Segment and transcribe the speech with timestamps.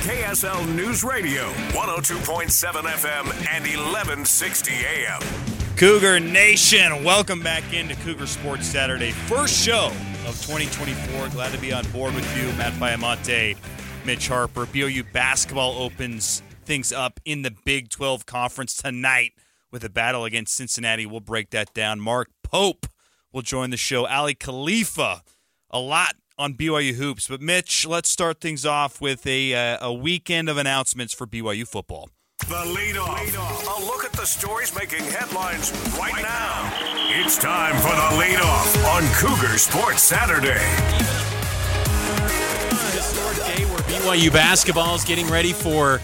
[0.00, 5.20] KSL News Radio, 102.7 FM and 1160 AM.
[5.76, 9.88] Cougar Nation, welcome back into Cougar Sports Saturday, first show
[10.26, 11.28] of 2024.
[11.28, 13.58] Glad to be on board with you, Matt Baiamonte,
[14.06, 14.64] Mitch Harper.
[14.64, 19.34] BYU basketball opens things up in the Big 12 Conference tonight
[19.70, 21.04] with a battle against Cincinnati.
[21.04, 22.00] We'll break that down.
[22.00, 22.86] Mark Pope
[23.34, 24.06] will join the show.
[24.08, 25.22] Aly Khalifa,
[25.70, 27.28] a lot on BYU hoops.
[27.28, 31.68] But Mitch, let's start things off with a uh, a weekend of announcements for BYU
[31.68, 32.08] football.
[32.40, 33.14] The leadoff.
[33.16, 33.82] leadoff.
[33.82, 36.72] A look at the stories making headlines right now.
[37.22, 40.58] It's time for the leadoff on Cougar Sports Saturday.
[42.92, 46.00] Historic day where BYU basketball is getting ready for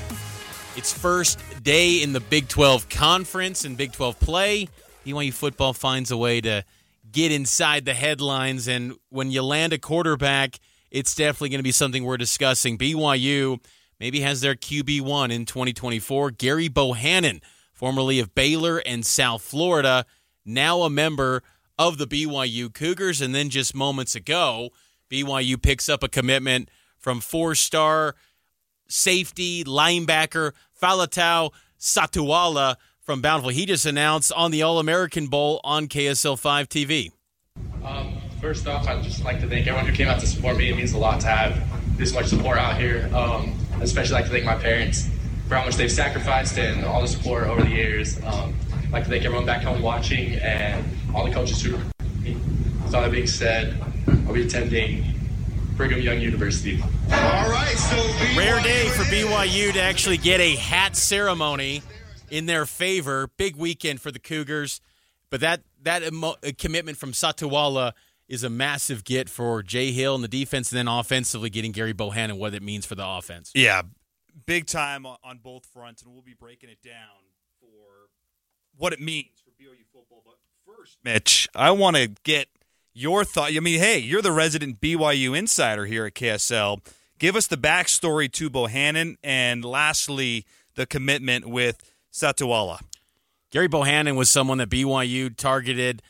[0.76, 4.68] its first day in the Big 12 conference and Big 12 play.
[5.06, 6.62] BYU football finds a way to
[7.10, 8.68] get inside the headlines.
[8.68, 10.58] And when you land a quarterback,
[10.90, 12.78] it's definitely going to be something we're discussing.
[12.78, 13.58] BYU
[13.98, 16.32] maybe has their QB1 in 2024.
[16.32, 17.40] Gerry Bohanon,
[17.72, 20.04] formerly of Baylor and South Florida,
[20.44, 21.42] now a member
[21.78, 23.20] of the BYU Cougars.
[23.20, 24.70] And then just moments ago,
[25.10, 28.14] BYU picks up a commitment from four star
[28.88, 33.50] safety linebacker Faletau Satuala from Bountiful.
[33.50, 37.12] He just announced on the All American Bowl on KSL 5 TV.
[37.84, 40.70] Um, first off, I'd just like to thank everyone who came out to support me.
[40.70, 43.08] It means a lot to have this much support out here.
[43.14, 45.08] Um, especially like to thank my parents
[45.48, 48.18] for how much they've sacrificed and all the support over the years.
[48.24, 50.84] Um, I'd like to thank everyone back home watching and
[51.14, 51.76] all the coaches who.
[51.76, 53.80] With all that being said,
[54.26, 55.04] I'll be attending
[55.76, 56.80] Brigham Young University.
[56.82, 61.82] All right, so BYU Rare day for BYU to actually get a hat ceremony
[62.30, 63.28] in their favor.
[63.36, 64.80] Big weekend for the Cougars,
[65.30, 67.92] but that that emo- uh, commitment from Satuala
[68.28, 71.92] is a massive get for Jay Hill and the defense, and then offensively getting Gerry
[71.92, 73.52] Bohanon and what it means for the offense.
[73.54, 73.82] Yeah,
[74.46, 77.24] big time on both fronts, and we'll be breaking it down
[77.60, 78.08] for
[78.76, 80.22] what it means for BYU football.
[80.24, 82.48] But first, Mitch, I want to get
[82.92, 83.52] your thought.
[83.54, 86.80] I mean, hey, you're the resident BYU insider here at KSL.
[87.18, 90.44] Give us the backstory to Bohanon, and lastly,
[90.74, 91.82] the commitment with
[92.16, 92.80] Satuala.
[93.50, 96.02] Gerry Bohanon was someone that BYU targeted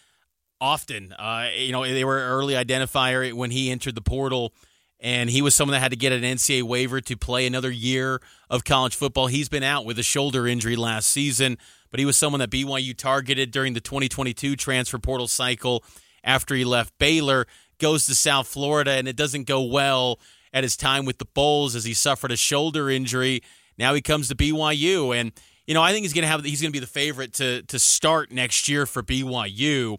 [0.61, 1.13] often.
[1.13, 4.55] Uh, you know, they were early identifier when he entered the portal,
[5.01, 8.21] and he was someone that had to get an NCAA waiver to play another year
[8.49, 9.27] of college football.
[9.27, 11.59] He's been out with a shoulder injury last season,
[11.91, 15.83] but he was someone that BYU targeted during the 2022 transfer portal cycle
[16.23, 20.21] after he left Baylor, goes to South Florida, and it doesn't go well
[20.53, 23.43] at his time with the Bulls as he suffered a shoulder injury.
[23.77, 25.33] Now he comes to BYU, and
[25.67, 27.63] you know I think he's going to have he's going to be the favorite to
[27.63, 29.99] to start next year for BYU.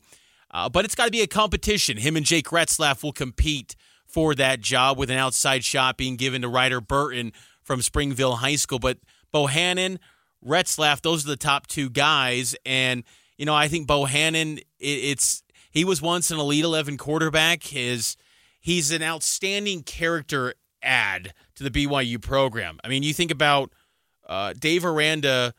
[0.50, 1.98] Uh, but it's got to be a competition.
[1.98, 6.42] Him and Jake Retzlaff will compete for that job with an outside shot being given
[6.42, 8.80] to Ryder Burton from Springville High School.
[8.80, 8.98] But
[9.32, 10.00] Bohanon,
[10.44, 12.56] Retzlaff, those are the top two guys.
[12.66, 13.04] And,
[13.38, 17.64] you know, I think Bohanon, it, it's he was once an Elite 11 quarterback.
[17.64, 18.16] His,
[18.60, 22.80] he's an outstanding character add to the BYU program.
[22.84, 23.72] I mean, you think about
[24.28, 25.54] uh, Dave Aranda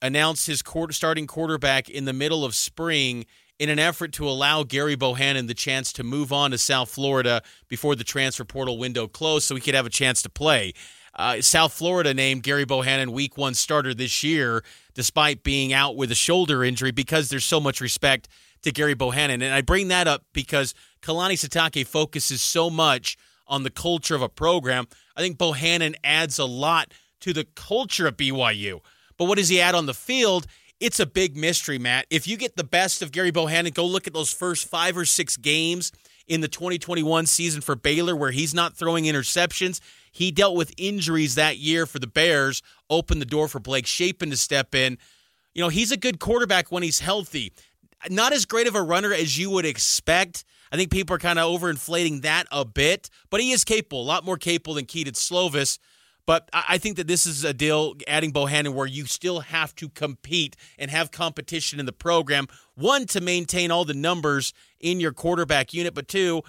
[0.00, 3.26] announced his starting quarterback in the middle of spring–
[3.62, 7.42] in an effort to allow Gerry Bohanon the chance to move on to South Florida
[7.68, 10.72] before the transfer portal window closed so he could have a chance to play.
[11.14, 14.64] Uh, South Florida named Gerry Bohanon week one starter this year,
[14.94, 18.26] despite being out with a shoulder injury, because there's so much respect
[18.62, 19.42] to Gerry Bohanon.
[19.42, 24.22] And I bring that up because Kalani Sitake focuses so much on the culture of
[24.22, 24.88] a program.
[25.16, 28.80] I think Bohanon adds a lot to the culture of BYU.
[29.16, 30.46] But what does he add on the field?
[30.82, 32.06] it's a big mystery, Matt.
[32.10, 35.04] If you get the best of Gerry Bohanon, go look at those first five or
[35.04, 35.92] six games
[36.26, 39.80] in the 2021 season for Baylor where he's not throwing interceptions.
[40.10, 44.30] He dealt with injuries that year for the Bears, opened the door for Blake Shapen
[44.30, 44.98] to step in.
[45.54, 47.52] You know, he's a good quarterback when he's healthy.
[48.10, 50.44] Not as great of a runner as you would expect.
[50.72, 54.04] I think people are kind of overinflating that a bit, but he is capable, a
[54.04, 55.78] lot more capable than Kedon Slovis.
[56.32, 59.90] But I think that this is a deal adding Bohanon where you still have to
[59.90, 62.46] compete and have competition in the program.
[62.74, 66.40] One, to maintain all the numbers in your quarterback unit, but two,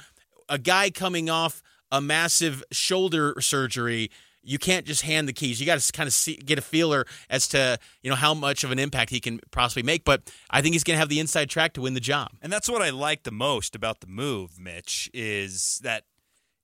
[0.48, 4.10] a guy coming off a massive shoulder surgery.
[4.44, 5.60] you can't just hand the keys.
[5.60, 8.64] You got to kind of see, get a feeler as to you know how much
[8.64, 10.04] of an impact he can possibly make.
[10.06, 12.30] But I think he's going to have the inside track to win the job.
[12.42, 16.04] And that's what I like the most about the move, Mitch, is that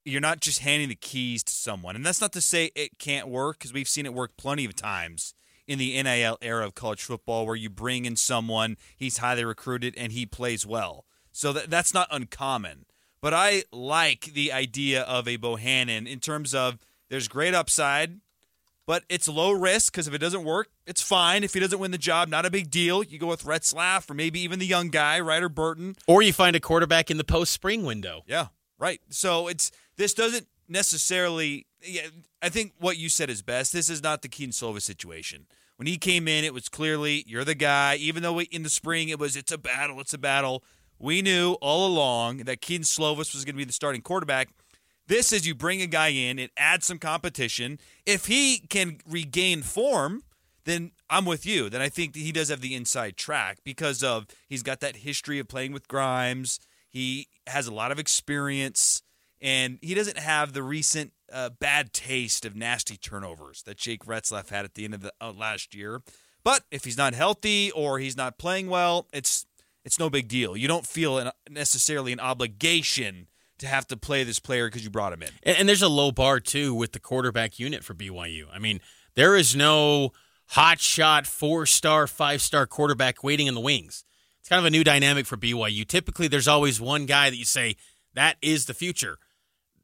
[0.04, 1.96] you're not just handing the keys to someone.
[1.96, 4.74] And that's not to say it can't work because we've seen it work plenty of
[4.74, 5.34] times
[5.66, 9.94] in the NIL era of college football where you bring in someone, he's highly recruited,
[9.96, 11.04] and he plays well.
[11.32, 12.86] So that, that's not uncommon.
[13.20, 18.20] But I like the idea of a Bohanon in terms of there's great upside,
[18.86, 21.44] but it's low risk because if it doesn't work, it's fine.
[21.44, 23.04] If he doesn't win the job, not a big deal.
[23.04, 25.94] You go with Retzlaff or maybe even the young guy, Ryder Burton.
[26.08, 28.24] Or you find a quarterback in the post spring window.
[28.26, 28.46] Yeah,
[28.80, 29.00] right.
[29.10, 31.66] So it's this doesn't necessarily.
[31.82, 32.08] Yeah,
[32.42, 33.72] I think what you said is best.
[33.72, 35.46] This is not the Kedon Slovis situation.
[35.76, 37.94] When he came in, it was clearly you're the guy.
[37.96, 40.64] Even though in the spring it was it's a battle, it's a battle.
[40.98, 44.50] We knew all along that Kedon Slovis was going to be the starting quarterback.
[45.06, 47.80] This is you bring a guy in, it adds some competition.
[48.06, 50.22] If he can regain form,
[50.64, 51.68] then I'm with you.
[51.68, 55.38] Then I think he does have the inside track because of he's got that history
[55.38, 56.60] of playing with Grimes.
[56.90, 59.02] He has a lot of experience,
[59.40, 64.48] and he doesn't have the recent uh, bad taste of nasty turnovers that Jake Retzlaff
[64.48, 66.02] had at the end of the uh, last year.
[66.42, 69.46] But if he's not healthy or he's not playing well, it's
[69.84, 70.56] it's no big deal.
[70.56, 73.28] You don't feel an, necessarily an obligation
[73.58, 75.30] to have to play this player because you brought him in.
[75.42, 78.44] And, and, there's a low bar too with the quarterback unit for BYU.
[78.52, 78.80] I mean,
[79.14, 80.12] there is no
[80.48, 84.04] hot shot four star, five star quarterback waiting in the wings.
[84.40, 85.86] It's kind of a new dynamic for BYU.
[85.86, 87.76] Typically, there's always one guy that you say
[88.14, 89.18] that is the future.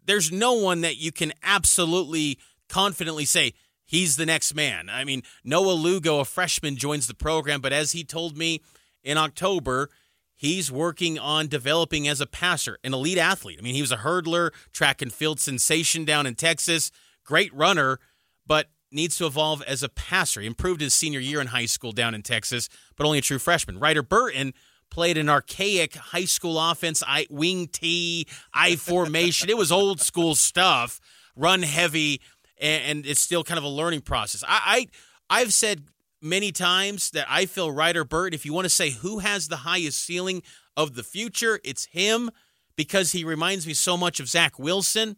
[0.04, 2.38] There's no one that you can absolutely
[2.68, 3.54] confidently say
[3.84, 4.88] he's the next man.
[4.88, 8.62] I mean, Noah Lugo, a freshman, joins the program, but as he told me
[9.02, 9.90] in October,
[10.34, 13.58] he's working on developing as a passer, an elite athlete.
[13.60, 16.90] I mean, he was a hurdler, track and field sensation down in Texas,
[17.24, 17.98] great runner,
[18.46, 20.40] but needs to evolve as a passer.
[20.40, 23.38] He improved his senior year in high school down in Texas, but only a true
[23.38, 23.78] freshman.
[23.78, 24.54] Ryder Burton
[24.90, 29.50] played an archaic high school offense, I, wing T, I formation.
[29.50, 31.00] it was old school stuff,
[31.34, 32.20] run heavy,
[32.60, 34.42] and, and, it's still kind of a learning process.
[34.46, 34.88] I,
[35.28, 35.84] I I've said
[36.22, 39.58] many times that I feel Ryder Bird, if you want to say who has the
[39.58, 40.42] highest ceiling
[40.76, 42.30] of the future, it's him
[42.76, 45.16] because he reminds me so much of Zach Wilson.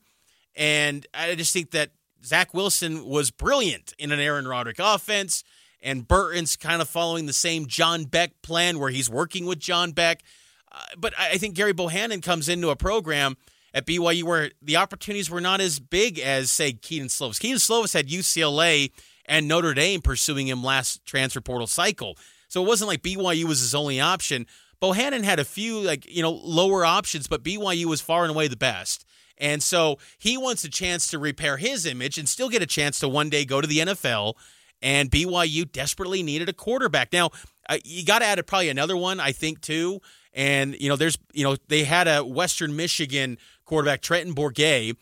[0.57, 1.91] And I just think that
[2.25, 5.45] Zach Wilson was brilliant in an Aaron Roderick offense,
[5.81, 9.93] and Burton's kind of following the same John Beck plan where he's working with John
[9.93, 10.23] Beck.
[10.71, 13.37] Uh, but I think Gerry Bohanon comes into a program
[13.73, 17.41] at BYU where the opportunities were not as big as, say, Kedon Slovis.
[17.41, 18.91] Kedon Slovis had UCLA
[19.27, 22.17] and Notre Dame pursuing him last transfer portal cycle.
[22.49, 24.47] So it wasn't like BYU was his only option.
[24.81, 28.49] Bohanon had a few like you know lower options, but BYU was far and away
[28.49, 29.05] the best.
[29.41, 32.99] And so he wants a chance to repair his image and still get a chance
[33.01, 34.35] to one day go to the NFL.
[34.81, 37.13] And BYU desperately needed a quarterback.
[37.13, 37.31] Now
[37.69, 40.01] uh, you got to add probably another one, I think, too.
[40.33, 44.97] And you know, there's you know they had a Western Michigan quarterback, Trenton Bourguet,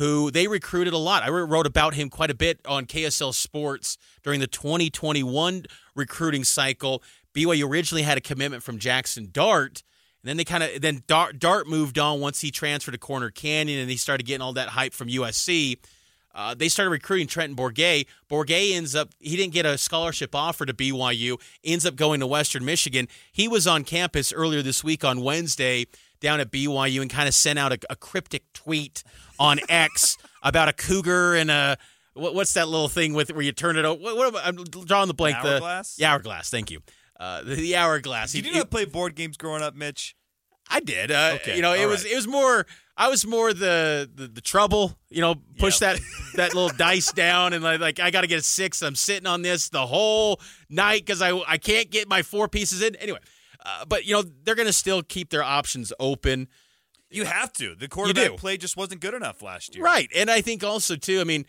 [0.00, 1.22] who they recruited a lot.
[1.22, 5.64] I wrote about him quite a bit on KSL Sports during the 2021
[5.94, 7.02] recruiting cycle.
[7.34, 9.82] BYU originally had a commitment from Jackson Dart,
[10.22, 13.30] and then they kind of then Dart, Dart moved on once he transferred to Corner
[13.30, 15.78] Canyon, and he started getting all that hype from USC.
[16.32, 18.06] Uh, they started recruiting Trenton Bourguet.
[18.30, 22.26] Bourguet ends up, he didn't get a scholarship offer to BYU, ends up going to
[22.26, 23.08] Western Michigan.
[23.32, 25.86] He was on campus earlier this week on Wednesday
[26.20, 29.02] down at BYU and kind of sent out a, a cryptic tweet
[29.38, 31.76] on X about a cougar and a
[32.14, 34.00] what, what's that little thing with where you turn it over?
[34.00, 35.42] What, what I'm drawing the blank.
[35.42, 35.96] The hourglass.
[35.96, 36.50] The hourglass.
[36.50, 36.80] Thank you.
[37.20, 38.32] Uh, the, the, hourglass.
[38.32, 40.16] Did you not play board games growing up, Mitch?
[40.70, 41.10] I did.
[41.10, 41.54] Uh, okay.
[41.54, 42.12] You know, it All was right.
[42.12, 42.66] it was more.
[42.96, 44.96] I was more the the, the trouble.
[45.10, 45.96] You know, push yep.
[45.96, 46.02] that
[46.36, 48.82] that little dice down and like, like I got to get a six.
[48.82, 52.82] I'm sitting on this the whole night because I I can't get my four pieces
[52.82, 52.96] in.
[52.96, 53.18] Anyway,
[53.66, 56.48] uh, but you know they're going to still keep their options open.
[57.10, 57.74] You have to.
[57.74, 59.84] The quarterback play just wasn't good enough last year.
[59.84, 60.08] Right.
[60.14, 61.44] And I think also, too, I mean,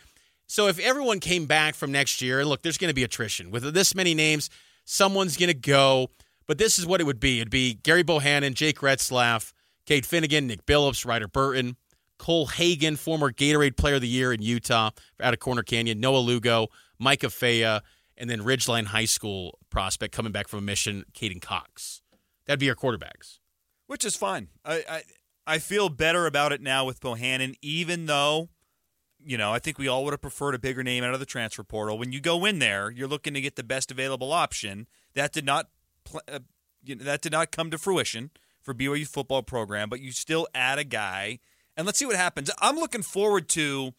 [0.48, 3.51] so if everyone came back from next year, look, there's going to be attrition.
[3.51, 4.50] With this many names,
[4.84, 6.10] someone's going to go.
[6.48, 9.54] But this is what it would be it'd be Gerry Bohanon, Jake Retzlaff,
[9.86, 11.78] Cade Fennegan, Nick Billups, Ryder Burton,
[12.18, 16.20] Cole Hagen, former Gatorade Player of the Year in Utah out of Corner Canyon, Noah
[16.20, 16.68] Lugo,
[17.00, 17.80] Micah Fea,
[18.18, 22.02] and then Ridgeline High School prospect coming back from a mission, Caden Cox.
[22.46, 23.40] That'd be your quarterbacks.
[23.88, 24.50] Which is fine.
[24.64, 25.04] I, I
[25.48, 28.50] I feel better about it now with Bohanon, even though,
[29.25, 31.25] you know, I think we all would have preferred a bigger name out of the
[31.25, 31.98] transfer portal.
[31.98, 34.88] When you go in there, you're looking to get the best available option.
[35.13, 35.70] That did not,
[36.28, 36.40] uh,
[36.84, 40.48] you know, that did not come to fruition for BYU football program, but you still
[40.54, 41.40] add a guy,
[41.75, 42.51] and let's see what happens.
[42.60, 43.94] I'm looking forward to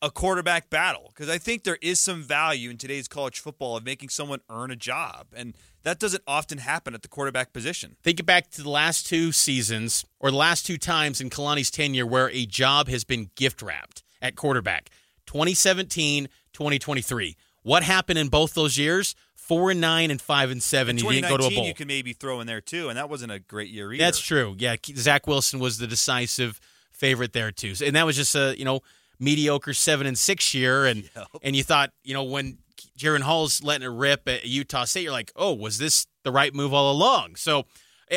[0.00, 3.84] a quarterback battle because I think there is some value in today's college football of
[3.84, 7.96] making someone earn a job, and that doesn't often happen at the quarterback position.
[8.02, 12.06] Think back to the last two seasons or the last two times in Kalani's tenure
[12.06, 14.88] where a job has been gift wrapped at quarterback
[15.26, 17.36] 2017, 2023.
[17.62, 19.14] What happened in both those years?
[19.34, 20.96] Four and nine and five and seven.
[20.96, 21.66] You didn't go to a bowl.
[21.66, 24.02] You can maybe throw in there too, and that wasn't a great year either.
[24.02, 24.54] That's true.
[24.56, 26.60] Yeah, Zach Wilson was the decisive
[26.90, 28.80] favorite there too, and that was just a you know
[29.18, 31.26] mediocre seven and six year, and yep.
[31.42, 32.58] and you thought you know when
[32.96, 36.54] Jaren Hall's letting it rip at Utah State, you're like, oh, was this the right
[36.54, 37.36] move all along?
[37.36, 37.64] So,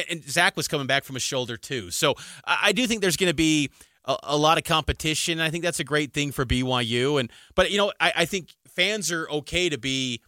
[0.10, 1.92] and Zach was coming back from a shoulder too.
[1.92, 3.72] So I do think there's going to be
[4.06, 5.40] a, a, lot of competition.
[5.40, 7.20] I think that's a great thing for BYU.
[7.20, 10.22] And but you know, I, I think fans are okay to be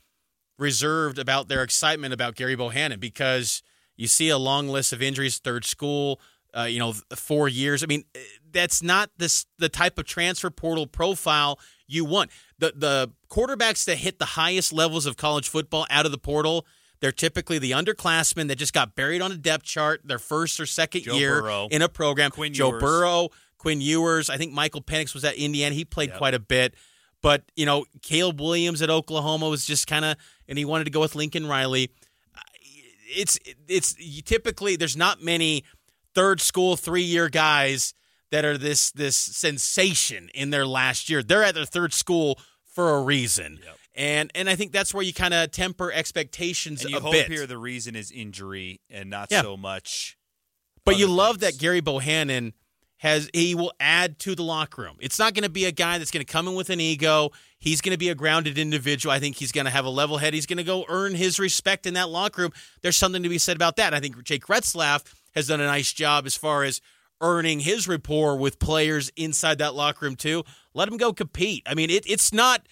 [0.58, 3.62] reserved about their excitement about Gerry Bohanon because
[3.96, 6.20] you see a long list of injuries, third school,
[6.58, 7.84] uh, you know, four years.
[7.84, 8.06] I mean,
[8.52, 12.32] that's not this the type of transfer portal profile you want.
[12.60, 16.66] The the quarterbacks that hit the highest levels of college football out of the portal,
[17.00, 20.66] they're typically the underclassmen that just got buried on a depth chart their first or
[20.66, 21.68] second Joe year Burrow.
[21.70, 22.32] in a program.
[22.32, 22.82] Quinn Joe Ewers.
[22.82, 24.30] Burrow, Quinn Ewers.
[24.30, 25.74] I think Michael Penix was at Indiana.
[25.76, 26.18] He played Yep.
[26.18, 26.76] quite a bit.
[27.22, 30.92] But, you know, Caleb Williams at Oklahoma was just kind of, and he wanted to
[30.92, 31.90] go with Lincoln Riley.
[33.10, 35.64] It's, it's typically, there's not many
[36.14, 37.94] third school, three year guys
[38.32, 41.24] that are this, this sensation in their last year.
[41.24, 43.60] They're at their third school for a reason.
[43.64, 43.78] Yep.
[43.96, 47.28] And, and I think that's where you kind of temper expectations And you hope bit.
[47.30, 49.42] here the reason is injury and not Yeah.
[49.42, 50.18] so much.
[50.86, 51.54] But you other love things.
[51.56, 52.54] that Gerry Bohanon
[52.98, 54.98] has he will add to the locker room.
[55.00, 57.32] It's not going to be a guy that's going to come in with an ego.
[57.60, 59.14] He's going to be a grounded individual.
[59.14, 60.34] I think he's going to have a level head.
[60.34, 62.54] He's going to go earn his respect in that locker room.
[62.82, 63.94] There's something to be said about that.
[63.94, 66.82] I think Jake Retzlaff has done a nice job as far as
[67.22, 70.44] earning his rapport with players inside that locker room too.
[70.74, 71.64] Let him go compete.
[71.66, 72.68] I mean, it, it's not.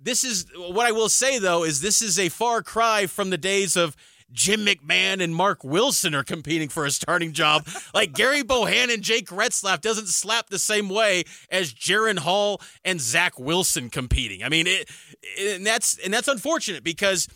[0.00, 3.38] This is what I will say though is this is a far cry from the
[3.38, 3.96] days of
[4.30, 7.66] Jim McMahon and Marc Wilson are competing for a starting job.
[7.94, 13.00] like Gerry Bohanon and Jake Retzlaff doesn't slap the same way as Jaren Hall and
[13.00, 14.42] Zach Wilson competing.
[14.42, 14.90] I mean, it,
[15.40, 17.26] and that's and that's unfortunate because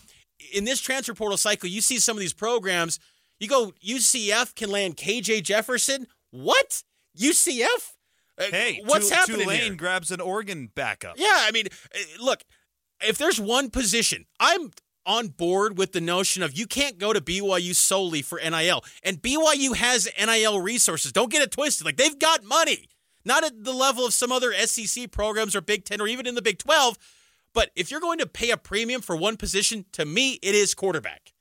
[0.52, 2.99] in this transfer portal cycle, you see some of these programs.
[3.40, 6.06] You go UCF can land KJ Jefferson.
[6.30, 6.82] What
[7.18, 7.66] UCF?
[8.38, 9.75] Uh, Hey, what's Tul- happening Tulane here?
[9.75, 11.14] grabs an Oregon backup.
[11.18, 12.42] Yeah, I mean, uh, look,
[13.02, 14.70] if there's one position, I'm
[15.06, 18.85] on board with the notion of you can't go to BYU solely for NIL.
[19.02, 21.12] And BYU has NIL resources.
[21.12, 21.85] Don't get it twisted.
[21.85, 22.88] Like they've got money.
[23.25, 26.35] Not at the level of some other SEC programs or Big 10 or even in
[26.35, 26.99] the Big 12,
[27.54, 30.75] but if you're going to pay a premium for one position, to me it is
[30.75, 31.32] quarterback.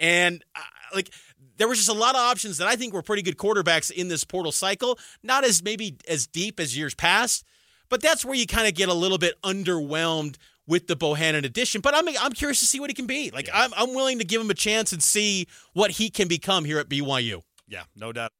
[0.00, 0.60] And uh,
[0.94, 1.10] like
[1.56, 4.08] there was just a lot of options that I think were pretty good quarterbacks in
[4.08, 7.44] this portal cycle, not as maybe as deep as years past,
[7.88, 10.36] but that's where you kind of get a little bit underwhelmed
[10.68, 11.80] with the Bohanon addition.
[11.80, 13.32] But I'm I'm curious to see what he can be.
[13.32, 16.64] Like I'm I'm willing to give him a chance and see what he can become
[16.64, 17.42] here at BYU.
[17.66, 18.30] Yeah, no doubt.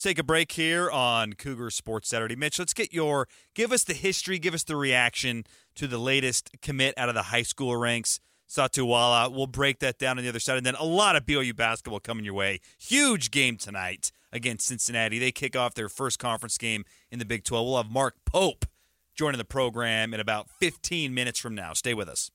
[0.00, 2.34] Take a break here on Cougar Sports Saturday.
[2.34, 5.44] Mitch, let's get your give us the history, give us the reaction
[5.76, 8.18] to the latest commit out of the high school ranks.
[8.48, 9.32] Satuala.
[9.32, 10.56] We'll break that down on the other side.
[10.56, 12.58] And then a lot of BYU basketball coming your way.
[12.80, 15.20] Huge game tonight against Cincinnati.
[15.20, 17.64] They kick off their first conference game in the Big 12.
[17.64, 18.66] We'll have Mark Pope
[19.20, 21.74] joining the program in about 15 minutes from now.
[21.74, 22.30] Stay with us.